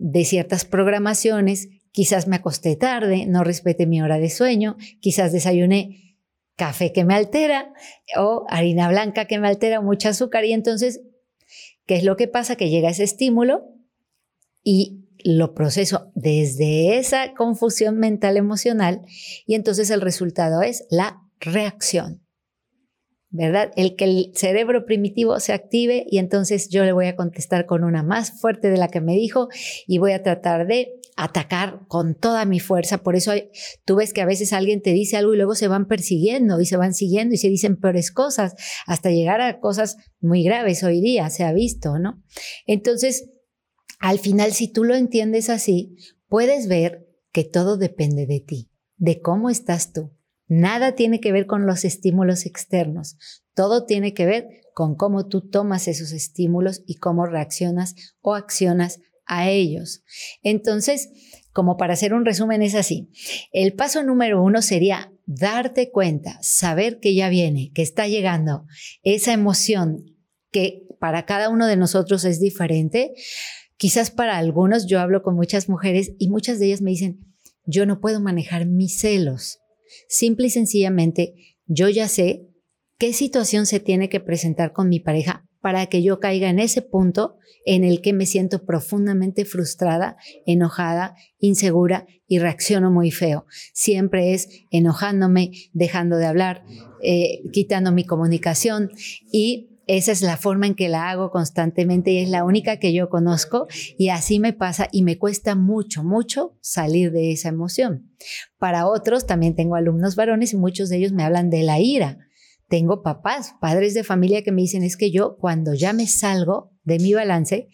de 0.00 0.24
ciertas 0.24 0.64
programaciones, 0.64 1.68
quizás 1.92 2.26
me 2.26 2.36
acosté 2.36 2.74
tarde, 2.74 3.26
no 3.26 3.44
respete 3.44 3.86
mi 3.86 4.02
hora 4.02 4.18
de 4.18 4.30
sueño, 4.30 4.76
quizás 5.00 5.32
desayuné 5.32 6.16
café 6.56 6.92
que 6.92 7.04
me 7.04 7.14
altera 7.14 7.72
o 8.16 8.44
harina 8.48 8.88
blanca 8.88 9.26
que 9.26 9.38
me 9.38 9.48
altera, 9.48 9.80
mucho 9.80 10.08
azúcar 10.08 10.44
y 10.44 10.52
entonces 10.52 11.00
¿Qué 11.90 11.96
es 11.96 12.04
lo 12.04 12.16
que 12.16 12.28
pasa? 12.28 12.54
Que 12.54 12.70
llega 12.70 12.90
ese 12.90 13.02
estímulo 13.02 13.74
y 14.62 15.08
lo 15.24 15.54
proceso 15.54 16.12
desde 16.14 16.98
esa 16.98 17.34
confusión 17.34 17.98
mental 17.98 18.36
emocional 18.36 19.02
y 19.44 19.56
entonces 19.56 19.90
el 19.90 20.00
resultado 20.00 20.62
es 20.62 20.86
la 20.88 21.20
reacción. 21.40 22.24
¿Verdad? 23.32 23.70
El 23.76 23.94
que 23.94 24.04
el 24.04 24.32
cerebro 24.34 24.84
primitivo 24.84 25.38
se 25.38 25.52
active 25.52 26.04
y 26.10 26.18
entonces 26.18 26.68
yo 26.68 26.84
le 26.84 26.92
voy 26.92 27.06
a 27.06 27.14
contestar 27.14 27.64
con 27.64 27.84
una 27.84 28.02
más 28.02 28.40
fuerte 28.40 28.70
de 28.70 28.76
la 28.76 28.88
que 28.88 29.00
me 29.00 29.14
dijo 29.14 29.48
y 29.86 29.98
voy 29.98 30.12
a 30.12 30.22
tratar 30.24 30.66
de 30.66 31.00
atacar 31.16 31.82
con 31.86 32.14
toda 32.14 32.44
mi 32.44 32.60
fuerza. 32.60 32.98
Por 32.98 33.14
eso 33.14 33.32
tú 33.84 33.96
ves 33.96 34.12
que 34.12 34.20
a 34.20 34.26
veces 34.26 34.52
alguien 34.52 34.82
te 34.82 34.92
dice 34.92 35.16
algo 35.16 35.34
y 35.34 35.36
luego 35.36 35.54
se 35.54 35.68
van 35.68 35.86
persiguiendo 35.86 36.60
y 36.60 36.66
se 36.66 36.76
van 36.76 36.94
siguiendo 36.94 37.34
y 37.34 37.38
se 37.38 37.48
dicen 37.48 37.76
peores 37.76 38.10
cosas 38.10 38.54
hasta 38.86 39.10
llegar 39.10 39.40
a 39.40 39.60
cosas 39.60 39.96
muy 40.20 40.42
graves 40.42 40.82
hoy 40.82 41.00
día, 41.00 41.30
se 41.30 41.44
ha 41.44 41.52
visto, 41.52 41.98
¿no? 41.98 42.22
Entonces, 42.66 43.30
al 44.00 44.18
final, 44.18 44.52
si 44.52 44.72
tú 44.72 44.82
lo 44.82 44.94
entiendes 44.94 45.50
así, 45.50 45.94
puedes 46.26 46.68
ver 46.68 47.06
que 47.32 47.44
todo 47.44 47.76
depende 47.76 48.26
de 48.26 48.40
ti, 48.40 48.70
de 48.96 49.20
cómo 49.20 49.50
estás 49.50 49.92
tú. 49.92 50.10
Nada 50.52 50.96
tiene 50.96 51.20
que 51.20 51.30
ver 51.30 51.46
con 51.46 51.64
los 51.64 51.84
estímulos 51.84 52.44
externos, 52.44 53.16
todo 53.54 53.86
tiene 53.86 54.14
que 54.14 54.26
ver 54.26 54.48
con 54.74 54.96
cómo 54.96 55.28
tú 55.28 55.48
tomas 55.48 55.86
esos 55.86 56.10
estímulos 56.10 56.82
y 56.86 56.96
cómo 56.96 57.24
reaccionas 57.24 57.94
o 58.20 58.34
accionas 58.34 58.98
a 59.26 59.48
ellos. 59.48 60.02
Entonces, 60.42 61.08
como 61.52 61.76
para 61.76 61.92
hacer 61.92 62.14
un 62.14 62.24
resumen, 62.24 62.62
es 62.62 62.74
así. 62.74 63.10
El 63.52 63.74
paso 63.74 64.02
número 64.02 64.42
uno 64.42 64.60
sería 64.60 65.12
darte 65.24 65.92
cuenta, 65.92 66.36
saber 66.42 66.98
que 66.98 67.14
ya 67.14 67.28
viene, 67.28 67.70
que 67.72 67.82
está 67.82 68.08
llegando 68.08 68.66
esa 69.04 69.32
emoción 69.32 70.04
que 70.50 70.82
para 70.98 71.26
cada 71.26 71.48
uno 71.48 71.68
de 71.68 71.76
nosotros 71.76 72.24
es 72.24 72.40
diferente. 72.40 73.12
Quizás 73.76 74.10
para 74.10 74.36
algunos, 74.36 74.88
yo 74.88 74.98
hablo 74.98 75.22
con 75.22 75.36
muchas 75.36 75.68
mujeres 75.68 76.10
y 76.18 76.28
muchas 76.28 76.58
de 76.58 76.66
ellas 76.66 76.82
me 76.82 76.90
dicen, 76.90 77.20
yo 77.66 77.86
no 77.86 78.00
puedo 78.00 78.20
manejar 78.20 78.66
mis 78.66 78.98
celos. 78.98 79.59
Simple 80.08 80.46
y 80.46 80.50
sencillamente, 80.50 81.34
yo 81.66 81.88
ya 81.88 82.08
sé 82.08 82.46
qué 82.98 83.12
situación 83.12 83.66
se 83.66 83.80
tiene 83.80 84.08
que 84.08 84.20
presentar 84.20 84.72
con 84.72 84.88
mi 84.88 85.00
pareja 85.00 85.46
para 85.60 85.86
que 85.86 86.02
yo 86.02 86.20
caiga 86.20 86.48
en 86.48 86.58
ese 86.58 86.82
punto 86.82 87.36
en 87.66 87.84
el 87.84 88.00
que 88.00 88.12
me 88.12 88.26
siento 88.26 88.64
profundamente 88.64 89.44
frustrada, 89.44 90.16
enojada, 90.46 91.14
insegura 91.38 92.06
y 92.26 92.38
reacciono 92.38 92.90
muy 92.90 93.10
feo. 93.10 93.46
Siempre 93.74 94.32
es 94.32 94.48
enojándome, 94.70 95.52
dejando 95.72 96.16
de 96.16 96.26
hablar, 96.26 96.64
eh, 97.02 97.42
quitando 97.52 97.92
mi 97.92 98.04
comunicación 98.04 98.90
y 99.30 99.69
esa 99.96 100.12
es 100.12 100.22
la 100.22 100.36
forma 100.36 100.66
en 100.66 100.74
que 100.74 100.88
la 100.88 101.10
hago 101.10 101.30
constantemente 101.30 102.12
y 102.12 102.18
es 102.18 102.28
la 102.28 102.44
única 102.44 102.78
que 102.78 102.92
yo 102.92 103.08
conozco 103.08 103.66
y 103.98 104.10
así 104.10 104.38
me 104.38 104.52
pasa 104.52 104.88
y 104.92 105.02
me 105.02 105.18
cuesta 105.18 105.54
mucho, 105.54 106.04
mucho 106.04 106.56
salir 106.60 107.10
de 107.10 107.32
esa 107.32 107.48
emoción. 107.48 108.10
Para 108.58 108.86
otros, 108.86 109.26
también 109.26 109.56
tengo 109.56 109.74
alumnos 109.74 110.16
varones 110.16 110.52
y 110.52 110.56
muchos 110.56 110.88
de 110.88 110.98
ellos 110.98 111.12
me 111.12 111.24
hablan 111.24 111.50
de 111.50 111.62
la 111.62 111.80
ira. 111.80 112.18
Tengo 112.70 113.02
papás, 113.02 113.56
padres 113.60 113.94
de 113.94 114.04
familia 114.04 114.44
que 114.44 114.52
me 114.52 114.62
dicen 114.62 114.84
es 114.84 114.96
que 114.96 115.10
yo 115.10 115.36
cuando 115.40 115.74
ya 115.74 115.92
me 115.92 116.06
salgo 116.06 116.70
de 116.84 117.00
mi 117.00 117.12
balance, 117.12 117.68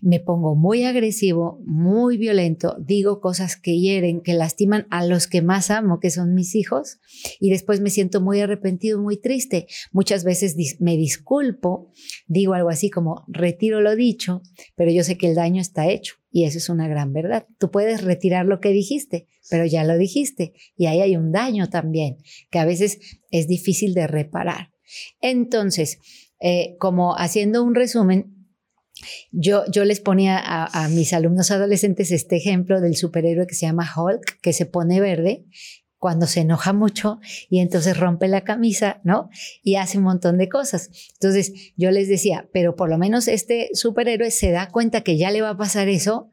me 0.00 0.20
pongo 0.20 0.54
muy 0.54 0.84
agresivo, 0.84 1.60
muy 1.66 2.16
violento, 2.16 2.76
digo 2.78 3.20
cosas 3.20 3.56
que 3.56 3.80
hieren, 3.80 4.20
que 4.20 4.34
lastiman 4.34 4.86
a 4.88 5.04
los 5.04 5.26
que 5.26 5.42
más 5.42 5.72
amo, 5.72 5.98
que 5.98 6.10
son 6.10 6.32
mis 6.32 6.54
hijos, 6.54 7.00
y 7.40 7.50
después 7.50 7.80
me 7.80 7.90
siento 7.90 8.20
muy 8.20 8.38
arrepentido, 8.38 9.02
muy 9.02 9.20
triste. 9.20 9.66
Muchas 9.90 10.22
veces 10.22 10.54
me 10.78 10.96
disculpo, 10.96 11.90
digo 12.28 12.54
algo 12.54 12.70
así 12.70 12.88
como 12.88 13.24
retiro 13.26 13.80
lo 13.80 13.96
dicho, 13.96 14.42
pero 14.76 14.92
yo 14.92 15.02
sé 15.02 15.18
que 15.18 15.26
el 15.26 15.34
daño 15.34 15.60
está 15.60 15.88
hecho. 15.88 16.19
Y 16.30 16.44
eso 16.44 16.58
es 16.58 16.68
una 16.68 16.88
gran 16.88 17.12
verdad. 17.12 17.46
Tú 17.58 17.70
puedes 17.70 18.02
retirar 18.02 18.46
lo 18.46 18.60
que 18.60 18.70
dijiste, 18.70 19.26
pero 19.48 19.66
ya 19.66 19.84
lo 19.84 19.98
dijiste. 19.98 20.52
Y 20.76 20.86
ahí 20.86 21.00
hay 21.00 21.16
un 21.16 21.32
daño 21.32 21.68
también, 21.68 22.18
que 22.50 22.58
a 22.58 22.64
veces 22.64 22.98
es 23.30 23.48
difícil 23.48 23.94
de 23.94 24.06
reparar. 24.06 24.70
Entonces, 25.20 25.98
eh, 26.40 26.76
como 26.78 27.16
haciendo 27.16 27.62
un 27.64 27.74
resumen, 27.74 28.36
yo, 29.32 29.64
yo 29.70 29.84
les 29.84 30.00
ponía 30.00 30.38
a, 30.38 30.88
mis 30.88 31.12
alumnos 31.12 31.50
adolescentes 31.50 32.12
este 32.12 32.36
ejemplo 32.36 32.80
del 32.80 32.96
superhéroe 32.96 33.46
que 33.46 33.54
se 33.54 33.66
llama 33.66 33.90
Hulk, 33.96 34.40
que 34.40 34.52
se 34.52 34.66
pone 34.66 35.00
verde 35.00 35.46
cuando 36.00 36.26
se 36.26 36.40
enoja 36.40 36.72
mucho 36.72 37.20
y 37.48 37.60
entonces 37.60 37.96
rompe 37.96 38.26
la 38.26 38.40
camisa, 38.40 39.00
¿no? 39.04 39.28
Y 39.62 39.76
hace 39.76 39.98
un 39.98 40.04
montón 40.04 40.38
de 40.38 40.48
cosas. 40.48 40.90
Entonces 41.12 41.52
yo 41.76 41.92
les 41.92 42.08
decía, 42.08 42.48
pero 42.52 42.74
por 42.74 42.88
lo 42.88 42.98
menos 42.98 43.28
este 43.28 43.68
superhéroe 43.74 44.30
se 44.32 44.50
da 44.50 44.70
cuenta 44.70 45.02
que 45.02 45.16
ya 45.16 45.30
le 45.30 45.42
va 45.42 45.50
a 45.50 45.56
pasar 45.56 45.88
eso 45.88 46.30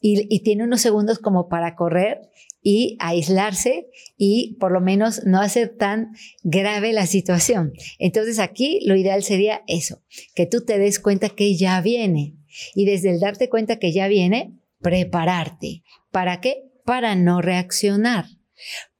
y, 0.00 0.26
y 0.28 0.40
tiene 0.40 0.64
unos 0.64 0.80
segundos 0.80 1.20
como 1.20 1.48
para 1.48 1.76
correr 1.76 2.20
y 2.62 2.96
aislarse 2.98 3.86
y 4.16 4.56
por 4.58 4.72
lo 4.72 4.80
menos 4.80 5.24
no 5.24 5.40
hacer 5.40 5.76
tan 5.76 6.10
grave 6.42 6.92
la 6.92 7.06
situación. 7.06 7.72
Entonces 8.00 8.40
aquí 8.40 8.80
lo 8.86 8.96
ideal 8.96 9.22
sería 9.22 9.62
eso, 9.68 10.02
que 10.34 10.46
tú 10.46 10.64
te 10.64 10.80
des 10.80 10.98
cuenta 10.98 11.28
que 11.28 11.56
ya 11.56 11.80
viene 11.80 12.34
y 12.74 12.86
desde 12.86 13.10
el 13.10 13.20
darte 13.20 13.48
cuenta 13.48 13.78
que 13.78 13.92
ya 13.92 14.08
viene, 14.08 14.58
prepararte. 14.80 15.84
¿Para 16.10 16.40
qué? 16.40 16.64
Para 16.84 17.14
no 17.14 17.40
reaccionar, 17.40 18.26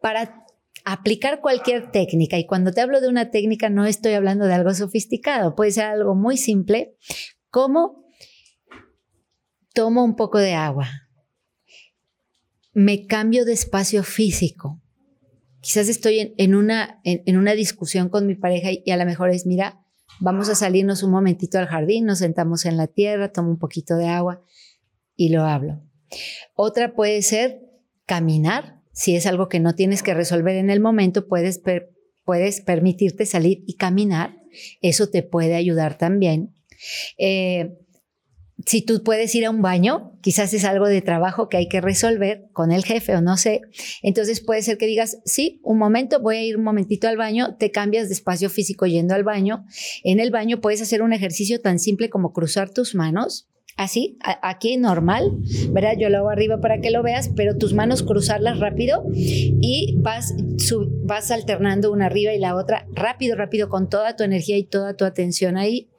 para 0.00 0.44
aplicar 0.84 1.40
cualquier 1.40 1.90
técnica. 1.90 2.38
Y 2.38 2.46
cuando 2.46 2.72
te 2.72 2.80
hablo 2.80 3.00
de 3.00 3.08
una 3.08 3.30
técnica 3.30 3.68
no 3.70 3.86
estoy 3.86 4.12
hablando 4.12 4.46
de 4.46 4.54
algo 4.54 4.72
sofisticado, 4.72 5.54
puede 5.54 5.72
ser 5.72 5.84
algo 5.84 6.14
muy 6.14 6.36
simple, 6.36 6.96
como 7.50 8.06
tomo 9.74 10.04
un 10.04 10.16
poco 10.16 10.38
de 10.38 10.54
agua, 10.54 10.88
me 12.72 13.06
cambio 13.06 13.44
de 13.44 13.52
espacio 13.52 14.02
físico. 14.02 14.82
Quizás 15.60 15.88
estoy 15.88 16.34
en, 16.36 16.54
una, 16.54 17.00
en, 17.04 17.36
una 17.36 17.52
discusión 17.52 18.08
con 18.08 18.26
mi 18.26 18.34
pareja 18.34 18.68
y, 18.72 18.90
a 18.90 18.96
lo 18.96 19.04
mejor 19.04 19.30
es, 19.30 19.46
mira, 19.46 19.84
vamos 20.20 20.48
a 20.48 20.54
salirnos 20.54 21.02
un 21.02 21.10
momentito 21.10 21.58
al 21.58 21.66
jardín, 21.66 22.06
nos 22.06 22.18
sentamos 22.18 22.64
en 22.64 22.76
la 22.76 22.86
tierra, 22.86 23.32
tomo 23.32 23.50
un 23.50 23.58
poquito 23.58 23.96
de 23.96 24.08
agua 24.08 24.44
y 25.16 25.30
lo 25.30 25.44
hablo. 25.44 25.82
Otra 26.54 26.94
puede 26.94 27.22
ser 27.22 27.62
caminar. 28.06 28.75
Si 28.96 29.14
es 29.14 29.26
algo 29.26 29.50
que 29.50 29.60
no 29.60 29.74
tienes 29.74 30.02
que 30.02 30.14
resolver 30.14 30.56
en 30.56 30.70
el 30.70 30.80
momento, 30.80 31.28
puedes, 31.28 31.60
puedes 32.24 32.62
permitirte 32.62 33.26
salir 33.26 33.62
y 33.66 33.74
caminar. 33.74 34.38
Eso 34.80 35.10
te 35.10 35.22
puede 35.22 35.54
ayudar 35.54 35.98
también. 35.98 36.54
Eh, 37.18 37.76
si 38.64 38.80
tú 38.80 39.02
puedes 39.02 39.34
ir 39.34 39.44
a 39.44 39.50
un 39.50 39.60
baño, 39.60 40.18
quizás 40.22 40.54
es 40.54 40.64
algo 40.64 40.88
de 40.88 41.02
trabajo 41.02 41.50
que 41.50 41.58
hay 41.58 41.68
que 41.68 41.82
resolver 41.82 42.46
con 42.54 42.72
el 42.72 42.86
jefe 42.86 43.14
o 43.14 43.20
no 43.20 43.36
sé. 43.36 43.60
Entonces 44.02 44.40
puede 44.40 44.62
ser 44.62 44.78
que 44.78 44.86
digas, 44.86 45.18
sí, 45.26 45.60
un 45.62 45.76
momento, 45.76 46.20
voy 46.20 46.36
a 46.36 46.42
ir 46.42 46.56
un 46.56 46.64
momentito 46.64 47.06
al 47.06 47.18
baño, 47.18 47.56
te 47.58 47.70
cambias 47.70 48.08
de 48.08 48.14
espacio 48.14 48.48
físico 48.48 48.86
yendo 48.86 49.14
al 49.14 49.24
baño. 49.24 49.66
En 50.04 50.20
el 50.20 50.30
baño 50.30 50.62
puedes 50.62 50.80
hacer 50.80 51.02
un 51.02 51.12
ejercicio 51.12 51.60
tan 51.60 51.78
simple 51.78 52.08
como 52.08 52.32
cruzar 52.32 52.70
tus 52.70 52.94
manos. 52.94 53.46
Así, 53.76 54.16
aquí 54.22 54.78
normal, 54.78 55.32
¿verdad? 55.68 55.96
Yo 55.98 56.08
lo 56.08 56.18
hago 56.18 56.30
arriba 56.30 56.62
para 56.62 56.80
que 56.80 56.90
lo 56.90 57.02
veas, 57.02 57.30
pero 57.36 57.58
tus 57.58 57.74
manos 57.74 58.02
cruzarlas 58.02 58.58
rápido 58.58 59.04
y 59.12 59.96
vas, 59.98 60.34
vas 61.04 61.30
alternando 61.30 61.92
una 61.92 62.06
arriba 62.06 62.32
y 62.32 62.38
la 62.38 62.56
otra 62.56 62.86
rápido, 62.94 63.36
rápido, 63.36 63.68
con 63.68 63.90
toda 63.90 64.16
tu 64.16 64.24
energía 64.24 64.56
y 64.56 64.64
toda 64.64 64.94
tu 64.96 65.04
atención 65.04 65.58
ahí. 65.58 65.90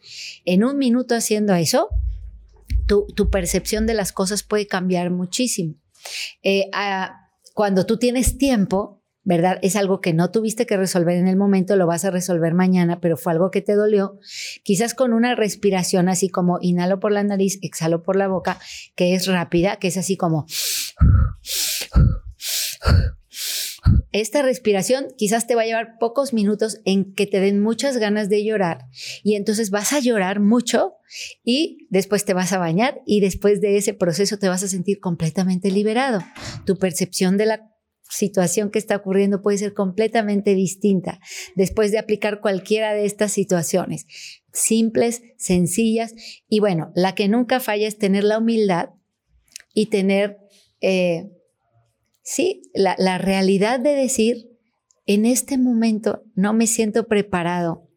En 0.44 0.64
un 0.64 0.80
minuto 0.80 1.14
haciendo 1.14 1.54
eso, 1.54 1.90
tu, 2.88 3.30
percepción 3.30 3.86
de 3.86 3.94
las 3.94 4.12
cosas 4.12 4.42
puede 4.42 4.66
cambiar 4.66 5.12
muchísimo. 5.12 5.76
Eh, 6.42 6.72
cuando 7.54 7.86
tú 7.86 7.98
tienes 7.98 8.40
tiempo, 8.40 8.97
¿verdad? 9.28 9.60
Es 9.62 9.76
algo 9.76 10.00
que 10.00 10.14
no 10.14 10.32
tuviste 10.32 10.66
que 10.66 10.78
resolver 10.78 11.18
en 11.18 11.28
el 11.28 11.36
momento, 11.36 11.76
lo 11.76 11.86
vas 11.86 12.06
a 12.06 12.12
resolver 12.12 12.54
mañana, 12.54 13.02
pero 13.02 13.18
fue 13.18 13.34
algo 13.34 13.52
que 13.52 13.62
te 13.62 13.74
dolió. 13.74 14.18
Quizás 14.64 14.94
con 14.94 15.12
una 15.12 15.36
respiración 15.36 16.08
así 16.08 16.30
como 16.30 16.60
inhalo 16.62 17.02
por 17.02 17.12
la 17.12 17.24
nariz, 17.24 17.60
exhalo 17.62 18.04
por 18.04 18.16
la 18.16 18.30
boca, 18.30 18.58
que 18.96 19.16
es 19.16 19.28
rápida, 19.28 19.76
que 19.80 19.90
es 19.90 19.98
así 19.98 20.16
como 20.16 20.46
esta 24.14 24.42
respiración 24.42 25.08
quizás 25.18 25.46
te 25.46 25.56
va 25.56 25.64
a 25.64 25.66
llevar 25.66 25.98
pocos 26.00 26.34
minutos 26.34 26.80
en 26.86 27.14
que 27.14 27.28
te 27.28 27.42
den 27.42 27.62
muchas 27.62 27.98
ganas 27.98 28.30
de 28.30 28.46
llorar 28.46 28.86
y 29.24 29.36
entonces 29.36 29.70
vas 29.70 29.92
a 29.92 30.00
llorar 30.00 30.40
mucho 30.40 30.94
y 31.44 31.86
después 31.90 32.24
te 32.24 32.34
vas 32.34 32.54
a 32.54 32.58
bañar 32.58 33.02
y 33.06 33.20
después 33.20 33.60
de 33.60 33.78
ese 33.78 33.94
proceso 33.94 34.40
te 34.40 34.48
vas 34.48 34.64
a 34.64 34.70
sentir 34.70 35.00
completamente 35.02 35.70
liberado. 35.70 36.24
Tu 36.66 36.78
percepción 36.78 37.38
de 37.38 37.46
la 37.46 37.77
situación 38.10 38.72
que 38.72 38.80
está 38.80 38.96
ocurriendo 38.96 39.42
puede 39.42 39.58
ser 39.58 39.74
completamente 39.74 40.56
distinta 40.56 41.20
después 41.56 41.92
de 41.92 42.00
aplicar 42.00 42.42
cualquiera 42.42 42.94
de 42.94 43.06
estas 43.06 43.32
situaciones. 43.32 44.06
Simples, 44.54 45.22
sencillas 45.38 46.14
y 46.48 46.60
bueno, 46.60 46.92
la 46.96 47.16
que 47.16 47.28
nunca 47.28 47.60
falla 47.60 47.88
es 47.88 47.98
tener 47.98 48.24
la 48.24 48.40
humildad 48.40 48.90
y 49.74 49.88
tener... 49.88 50.38
Eh, 50.82 51.32
Sí, 52.30 52.64
la, 52.74 53.18
realidad 53.18 53.80
de 53.80 53.92
decir, 53.92 54.50
en 55.06 55.26
este 55.26 55.58
momento 55.58 56.26
no 56.36 56.52
me 56.52 56.68
siento 56.68 57.08
preparado 57.08 57.88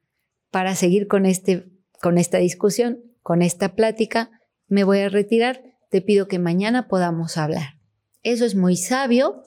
para 0.53 0.77
seguir 0.77 1.09
con, 1.09 1.27
este, 1.27 1.67
con 2.01 2.17
esta 2.17 2.39
discusión 2.39 3.03
con 3.23 3.43
esta 3.43 3.75
plática, 3.75 4.31
me 4.69 4.85
voy 4.85 5.01
a 5.01 5.09
retirar, 5.09 5.65
te 5.91 6.01
pido 6.01 6.29
que 6.29 6.39
mañana 6.39 6.87
podamos 6.87 7.37
hablar. 7.39 7.81
Eso 8.23 8.45
es 8.45 8.55
muy 8.55 8.77
sabio, 8.77 9.43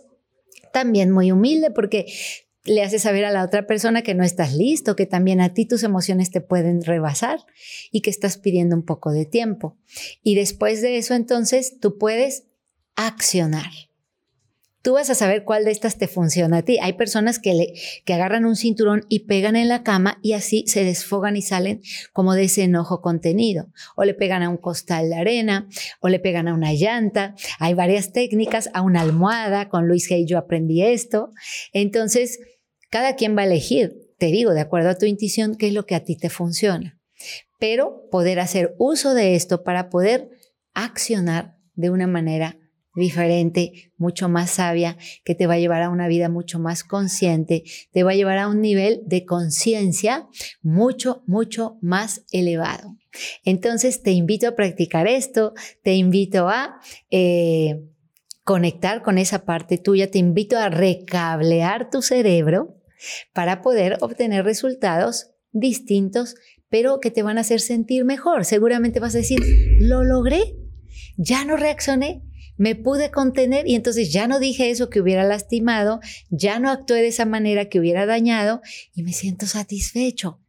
también 0.72 1.12
muy 1.12 1.32
humilde 1.32 1.72
porque 1.72 2.06
le 2.66 2.82
haces 2.82 3.02
saber 3.02 3.26
a 3.26 3.32
la 3.32 3.44
otra 3.44 3.68
persona 3.68 4.04
que 4.04 4.16
no 4.16 4.24
estás 4.24 4.54
listo, 4.54 4.96
que 4.96 5.06
también 5.06 5.42
a 5.42 5.54
ti 5.54 5.66
tus 5.66 5.84
emociones 5.84 6.32
te 6.32 6.42
pueden 6.42 6.84
rebasar 6.84 7.40
y 7.92 8.02
que 8.02 8.10
estás 8.10 8.38
pidiendo 8.38 8.76
un 8.76 8.84
poco 8.84 9.12
de 9.12 9.26
tiempo. 9.26 9.78
Y 10.22 10.36
después 10.36 10.82
de 10.82 10.98
eso, 10.98 11.14
entonces, 11.14 11.80
tú 11.80 11.98
puedes 11.98 12.46
accionar. 12.96 13.72
Tú 14.84 14.96
vas 14.96 15.10
a 15.10 15.16
saber 15.16 15.46
cuál 15.46 15.64
de 15.64 15.72
estas 15.72 15.98
te 15.98 16.10
funciona 16.10 16.58
a 16.58 16.62
ti. 16.62 16.78
Hay 16.82 16.94
personas 16.94 17.40
que, 17.40 17.54
le, 17.54 17.74
que 18.04 18.14
agarran 18.14 18.44
un 18.44 18.58
cinturón 18.58 19.06
y 19.08 19.20
pegan 19.20 19.56
en 19.56 19.70
la 19.70 19.82
cama 19.82 20.20
y 20.22 20.34
así 20.34 20.66
se 20.68 20.84
desfogan 20.84 21.38
y 21.38 21.42
salen 21.42 21.82
como 22.12 22.34
de 22.34 22.44
ese 22.44 22.64
enojo 22.64 23.02
contenido. 23.02 23.72
O 23.96 24.04
le 24.04 24.14
pegan 24.14 24.44
a 24.44 24.50
un 24.50 24.58
costal 24.58 25.10
de 25.10 25.16
arena, 25.16 25.70
o 26.02 26.10
le 26.10 26.20
pegan 26.20 26.50
a 26.50 26.54
una 26.54 26.74
llanta. 26.74 27.34
Hay 27.60 27.76
varias 27.76 28.12
técnicas, 28.12 28.70
a 28.74 28.82
una 28.82 29.00
almohada. 29.00 29.70
Con 29.70 29.88
Luis 29.88 30.12
Hay 30.12 30.26
yo 30.26 30.38
aprendí 30.38 30.84
esto. 30.84 31.32
Entonces, 31.72 32.40
cada 32.90 33.16
quien 33.16 33.38
va 33.38 33.44
a 33.44 33.46
elegir, 33.46 34.12
te 34.18 34.26
digo, 34.26 34.54
de 34.54 34.60
acuerdo 34.60 34.90
a 34.90 34.98
tu 34.98 35.06
intuición, 35.06 35.56
qué 35.56 35.68
es 35.68 35.74
lo 35.74 35.86
que 35.86 35.96
a 35.96 36.04
ti 36.04 36.18
te 36.18 36.30
funciona. 36.30 37.00
Pero 37.58 38.10
poder 38.12 38.42
hacer 38.42 38.76
uso 38.80 39.14
de 39.14 39.36
esto 39.36 39.64
para 39.64 39.90
poder 39.90 40.30
accionar 40.74 41.56
de 41.74 41.90
una 41.90 42.06
manera 42.06 42.58
diferente, 42.96 43.92
mucho 43.98 44.30
más 44.30 44.52
sabia, 44.52 44.98
que 45.24 45.36
te 45.36 45.48
va 45.48 45.56
a 45.56 45.60
llevar 45.60 45.82
a 45.82 45.90
una 45.90 46.08
vida 46.08 46.30
mucho 46.30 46.60
más 46.60 46.84
consciente, 46.84 47.64
te 47.92 48.04
va 48.04 48.12
a 48.12 48.16
llevar 48.16 48.38
a 48.38 48.48
un 48.48 48.62
nivel 48.62 49.02
de 49.06 49.26
conciencia 49.26 50.28
mucho, 50.62 51.24
mucho 51.26 51.78
más 51.82 52.24
elevado. 52.32 52.96
Entonces 53.44 54.02
te 54.02 54.12
invito 54.12 54.48
a 54.48 54.56
practicar 54.56 55.08
esto, 55.08 55.54
te 55.84 55.96
invito 55.96 56.50
a 56.50 56.80
eh, 57.12 57.84
conectar 58.44 59.02
con 59.02 59.18
esa 59.18 59.46
parte 59.46 59.78
tuya, 59.78 60.10
te 60.10 60.20
invito 60.20 60.58
a 60.58 60.70
recablear 60.70 61.90
tu 61.90 62.02
cerebro 62.02 62.78
para 63.34 63.62
poder 63.62 63.98
obtener 64.02 64.46
resultados 64.46 65.32
distintos, 65.52 66.36
pero 66.70 67.00
que 67.00 67.12
te 67.12 67.22
van 67.24 67.38
a 67.38 67.42
hacer 67.42 67.60
sentir 67.60 68.06
mejor. 68.06 68.46
Seguramente 68.46 69.00
vas 69.00 69.16
a 69.16 69.20
decir, 69.20 69.40
lo 69.80 70.04
logré, 70.04 70.56
ya 71.18 71.46
no 71.46 71.56
reaccioné, 71.56 72.24
me 72.58 72.76
pude 72.76 73.12
contener 73.12 73.68
y 73.68 73.76
entonces 73.76 74.12
ya 74.12 74.28
no 74.28 74.40
dije 74.40 74.70
eso 74.70 74.90
que 74.90 75.02
hubiera 75.02 75.24
lastimado, 75.24 76.00
ya 76.30 76.60
no 76.60 76.70
actué 76.70 77.02
de 77.02 77.08
esa 77.08 77.26
manera 77.26 77.70
que 77.70 77.80
hubiera 77.80 78.06
dañado 78.06 78.62
y 78.94 79.04
me 79.04 79.14
siento 79.14 79.46
satisfecho. 79.46 80.40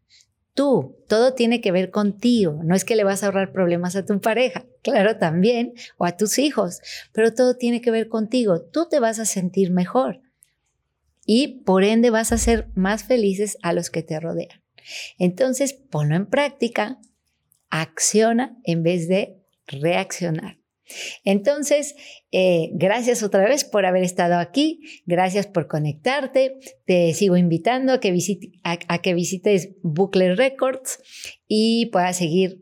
Tú, 0.55 0.97
todo 1.09 1.35
tiene 1.35 1.61
que 1.61 1.73
ver 1.73 1.91
contigo, 1.91 2.61
no 2.63 2.77
es 2.77 2.85
que 2.85 2.95
le 2.95 3.03
vas 3.03 3.23
a 3.23 3.27
ahorrar 3.27 3.53
problemas 3.53 3.97
a 3.97 4.05
tu 4.05 4.21
pareja, 4.21 4.67
claro 4.83 5.19
también, 5.19 5.73
o 5.99 6.05
a 6.05 6.17
tus 6.17 6.39
hijos, 6.39 6.81
pero 7.13 7.35
todo 7.35 7.57
tiene 7.57 7.81
que 7.81 7.91
ver 7.91 8.09
contigo, 8.09 8.63
tú 8.63 8.87
te 8.89 9.01
vas 9.01 9.19
a 9.19 9.25
sentir 9.25 9.73
mejor 9.73 10.21
y 11.27 11.63
por 11.65 11.85
ende 11.85 12.11
vas 12.11 12.33
a 12.33 12.39
ser 12.39 12.69
más 12.75 13.05
felices 13.05 13.59
a 13.63 13.73
los 13.73 13.91
que 13.91 14.03
te 14.03 14.21
rodean. 14.21 14.63
Entonces, 15.19 15.73
ponlo 15.73 16.15
en 16.15 16.27
práctica, 16.27 16.99
acciona 17.71 18.59
en 18.65 18.83
vez 18.83 19.09
de 19.09 19.43
reaccionar. 19.67 20.59
Entonces, 21.25 21.95
eh, 22.33 22.71
gracias 22.75 23.23
otra 23.23 23.45
vez 23.45 23.65
por 23.65 23.87
haber 23.87 24.03
estado 24.03 24.37
aquí, 24.37 24.81
gracias 25.07 25.47
por 25.47 25.67
conectarte, 25.67 26.59
te 26.85 27.13
sigo 27.15 27.37
invitando 27.37 27.93
a 27.93 28.01
que, 28.01 28.13
visites 29.15 29.71
Bucle 29.83 30.35
Records 30.35 30.99
y 31.49 31.87
puedas 31.87 32.17
seguir 32.17 32.61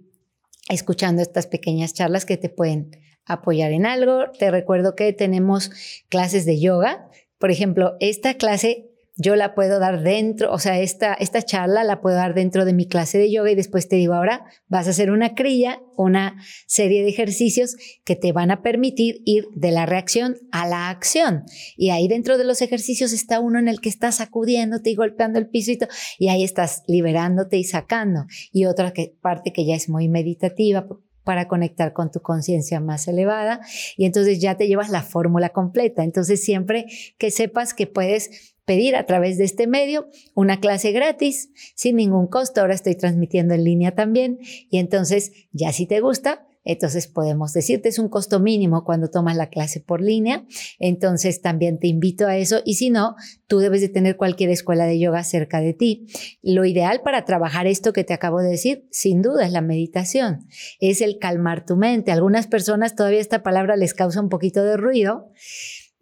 escuchando 0.69 1.23
estas 1.23 1.47
pequeñas 1.47 1.95
charlas 1.95 2.25
que 2.25 2.37
te 2.37 2.49
pueden 2.49 2.91
apoyar 3.25 3.73
en 3.73 3.87
algo. 3.87 4.31
Te 4.39 4.51
recuerdo 4.51 4.95
que 4.95 5.13
tenemos 5.13 5.71
clases 6.09 6.47
de 6.47 6.61
yoga 6.61 7.09
por 7.43 7.51
ejemplo, 7.51 7.97
esta 7.99 8.35
clase 8.35 8.92
yo 9.17 9.37
la 9.37 9.55
puedo 9.55 9.79
dar 9.79 10.03
dentro, 10.03 10.53
o 10.53 10.59
sea, 10.59 10.81
esta, 10.81 11.13
esta 11.15 11.43
charla 11.43 11.85
la 11.85 12.01
puedo 12.01 12.17
dar 12.17 12.35
dentro 12.35 12.65
de 12.65 12.73
mi 12.73 12.87
clase 12.87 13.19
de 13.19 13.31
yoga 13.31 13.51
y 13.51 13.55
después 13.55 13.87
te 13.89 13.97
digo, 13.97 14.15
ahora 14.15 14.47
vas 14.69 14.87
a 14.87 14.91
hacer 14.91 15.11
una 15.11 15.35
crilla, 15.35 15.83
una 15.97 16.37
serie 16.67 17.03
de 17.03 17.11
ejercicios 17.11 17.77
que 18.05 18.17
te 18.17 18.33
van 18.33 18.51
a 18.51 18.63
permitir 18.63 19.21
ir 19.27 19.49
de 19.55 19.71
la 19.71 19.85
reacción 19.85 20.37
a 20.51 20.67
la 20.67 20.89
acción. 20.89 21.45
Y 21.77 21.91
ahí 21.91 22.09
dentro 22.09 22.39
de 22.39 22.45
los 22.45 22.63
ejercicios 22.63 23.13
está 23.13 23.39
uno 23.39 23.59
en 23.59 23.69
el 23.69 23.81
que 23.81 23.91
estás 23.91 24.17
sacudiéndote 24.17 24.91
y 24.91 24.95
golpeando 24.95 25.39
el 25.39 25.49
piso 25.49 25.73
y, 25.73 25.79
y 26.19 26.29
ahí 26.29 26.43
estás 26.43 26.83
liberándote 26.87 27.59
y 27.59 27.65
sacando. 27.65 28.25
Y 28.51 28.65
otra 28.65 28.93
que, 28.93 29.15
parte 29.21 29.53
que 29.53 29.67
ya 29.67 29.75
es 29.75 29.91
muy 29.91 30.09
meditativa, 30.09 30.87
para 31.25 31.49
conectar 31.49 31.93
con 31.93 32.11
tu 32.11 32.21
conciencia 32.21 32.81
más 32.81 33.07
elevada 33.07 33.61
y 33.97 34.07
entonces 34.07 34.41
ya 34.41 34.57
te 34.57 34.67
llevas 34.67 34.91
la 34.91 35.03
fórmula 35.03 35.51
completa. 35.51 36.03
Entonces 36.03 36.43
siempre 36.43 36.87
que 37.19 37.31
sepas 37.31 37.75
que 37.75 37.87
puedes 37.87 38.52
pedir 38.65 38.97
a 38.97 39.07
través 39.07 39.39
de 39.39 39.45
este 39.45 39.67
medio 39.67 40.09
una 40.35 40.61
clase 40.61 40.93
gratis 40.93 41.51
sin 41.75 41.97
ningún 41.97 42.27
costo. 42.27 42.61
Ahora 42.61 42.75
estoy 42.75 42.95
transmitiendo 42.95 43.55
en 43.55 43.65
línea 43.65 43.95
también 43.95 44.39
y 44.71 44.79
entonces 44.79 45.33
ya 45.53 45.73
si 45.73 45.87
te 45.87 46.01
gusta, 46.01 46.47
entonces 46.65 47.09
podemos 47.09 47.53
decirte 47.53 47.89
es 47.89 47.99
un 47.99 48.09
costo 48.09 48.39
mínimo 48.39 48.85
cuando 48.85 49.11
tomas 49.11 49.37
la 49.37 49.49
clase 49.49 49.81
por 49.81 50.01
línea. 50.01 50.45
Entonces 50.79 51.41
también 51.41 51.79
te 51.79 51.89
invito 51.89 52.27
a 52.27 52.37
eso 52.37 52.61
y 52.65 52.75
si 52.75 52.91
no, 52.91 53.17
tú 53.47 53.59
debes 53.59 53.81
de 53.81 53.89
tener 53.89 54.17
cualquier 54.17 54.51
escuela 54.51 54.87
de 54.87 54.99
yoga 54.99 55.25
cerca 55.25 55.61
de 55.61 55.75
ti. 55.75 56.07
Lo 56.43 56.65
ideal 56.65 57.01
para 57.03 57.25
trabajar 57.25 57.67
esto 57.67 57.93
que 57.93 58.05
te 58.05 58.15
acabo 58.15 58.41
de 58.41 58.51
decir, 58.51 58.87
sin 58.91 59.23
duda, 59.23 59.45
es 59.45 59.53
la 59.53 59.61
meditación. 59.61 60.47
Es 60.81 61.01
el 61.01 61.19
calmar 61.19 61.67
tu 61.67 61.77
mente. 61.77 62.13
algunas 62.13 62.47
personas 62.47 62.95
todavía 62.95 63.21
esta 63.21 63.43
palabra 63.43 63.77
les 63.77 63.95
causa 63.95 64.21
un 64.21 64.29
poquito 64.29 64.63
de 64.65 64.77
ruido. 64.77 65.31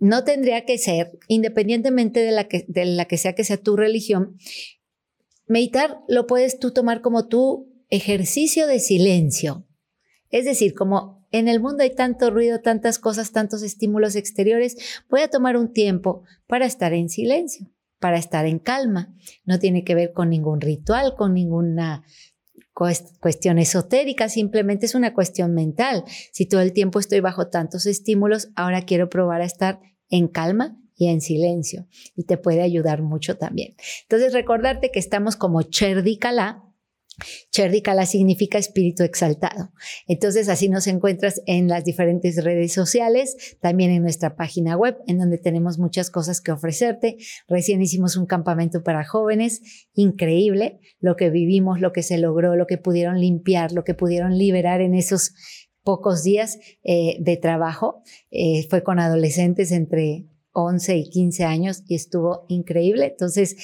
No 0.00 0.24
tendría 0.24 0.64
que 0.64 0.76
ser, 0.78 1.16
independientemente 1.28 2.20
de 2.20 2.32
la 2.32 3.04
que, 3.04 3.16
sea 3.16 3.34
que 3.34 3.44
sea 3.44 3.58
tu 3.58 3.76
religión, 3.76 4.36
meditar 5.46 6.00
lo 6.08 6.26
puedes 6.26 6.58
tú 6.58 6.72
tomar 6.72 7.00
como 7.00 7.28
tu 7.28 7.72
ejercicio 7.90 8.66
de 8.66 8.80
silencio 8.80 9.66
es 10.30 10.44
decir, 10.44 10.74
como 10.74 11.26
en 11.32 11.48
el 11.48 11.60
mundo 11.60 11.82
hay 11.82 11.94
tanto 11.94 12.30
ruido, 12.30 12.60
tantas 12.60 12.98
cosas, 12.98 13.32
tantos 13.32 13.62
estímulos 13.62 14.16
exteriores, 14.16 14.76
voy 15.08 15.20
a 15.22 15.28
tomar 15.28 15.56
un 15.56 15.72
tiempo 15.72 16.22
para 16.46 16.66
estar 16.66 16.92
en 16.92 17.08
silencio, 17.08 17.70
para 17.98 18.16
estar 18.16 18.46
en 18.46 18.58
calma. 18.58 19.14
No 19.44 19.58
tiene 19.58 19.84
que 19.84 19.94
ver 19.94 20.12
con 20.12 20.30
ningún 20.30 20.60
ritual, 20.60 21.14
con 21.16 21.34
ninguna 21.34 22.04
cuestión 22.72 23.58
esotérica, 23.58 24.28
simplemente 24.28 24.86
es 24.86 24.94
una 24.94 25.12
cuestión 25.12 25.52
mental. 25.52 26.04
Si 26.32 26.46
todo 26.46 26.60
el 26.60 26.72
tiempo 26.72 26.98
estoy 26.98 27.20
bajo 27.20 27.48
tantos 27.48 27.84
estímulos, 27.86 28.50
ahora 28.54 28.82
quiero 28.82 29.10
probar 29.10 29.42
a 29.42 29.46
estar 29.46 29.80
en 30.11 30.29
calma 30.29 30.77
y 30.96 31.09
en 31.09 31.20
silencio 31.20 31.87
y 32.14 32.25
te 32.25 32.37
puede 32.37 32.62
ayudar 32.62 33.03
mucho 33.03 33.38
también. 33.38 33.75
Entonces 34.03 34.33
recordarte 34.33 34.90
que 34.90 34.99
estamos 34.99 35.37
como 35.37 35.62
Cherdikala 35.62 36.70
Cherdikala 37.51 38.07
significa 38.07 38.59
espíritu 38.59 39.03
exaltado. 39.03 39.73
Entonces 40.07 40.49
así 40.49 40.68
nos 40.68 40.87
encuentras 40.87 41.42
en 41.46 41.68
las 41.68 41.85
diferentes 41.85 42.42
redes 42.42 42.73
sociales, 42.73 43.57
también 43.61 43.90
en 43.90 44.03
nuestra 44.03 44.37
página 44.37 44.77
web, 44.77 44.96
en 45.07 45.18
donde 45.18 45.38
tenemos 45.38 45.79
muchas 45.79 46.11
cosas 46.11 46.40
que 46.40 46.53
ofrecerte. 46.53 47.16
Recién 47.49 47.83
hicimos 47.83 48.16
un 48.16 48.27
campamento 48.27 48.83
para 48.83 49.05
jóvenes, 49.05 49.87
increíble, 49.94 50.81
lo 51.01 51.16
que 51.16 51.31
vivimos, 51.31 51.81
lo 51.81 51.92
que 51.92 52.03
se 52.03 52.18
logró, 52.18 52.57
lo 52.57 52.66
que 52.66 52.79
pudieron 52.79 53.20
limpiar, 53.20 53.73
lo 53.73 53.85
que 53.85 53.94
pudieron 53.94 54.38
liberar 54.38 54.81
en 54.81 54.94
esos 54.94 55.35
pocos 55.83 56.23
días 56.23 56.59
eh, 56.83 57.16
de 57.21 57.37
trabajo. 57.37 58.03
Eh, 58.31 58.66
fue 58.69 58.83
con 58.83 58.99
adolescentes 58.99 59.73
entre 59.73 60.27
11 60.53 60.97
y 60.97 61.11
15 61.11 61.45
años 61.45 61.83
y 61.87 61.95
estuvo 61.95 62.45
increíble. 62.49 63.07
Entonces, 63.07 63.57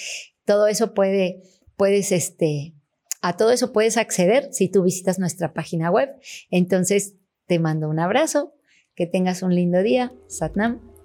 todo 0.44 0.66
eso 0.66 0.94
puede, 0.94 1.42
puedes, 1.76 2.12
este, 2.12 2.74
a 3.22 3.36
todo 3.36 3.50
eso 3.50 3.72
puedes 3.72 3.96
acceder 3.96 4.48
si 4.52 4.68
tú 4.68 4.84
visitas 4.84 5.18
nuestra 5.18 5.52
página 5.52 5.90
web. 5.90 6.10
Entonces, 6.50 7.14
te 7.46 7.58
mando 7.58 7.88
un 7.88 7.98
abrazo, 7.98 8.54
que 8.94 9.06
tengas 9.06 9.42
un 9.42 9.54
lindo 9.54 9.82
día. 9.82 10.12
Satnam. 10.28 10.95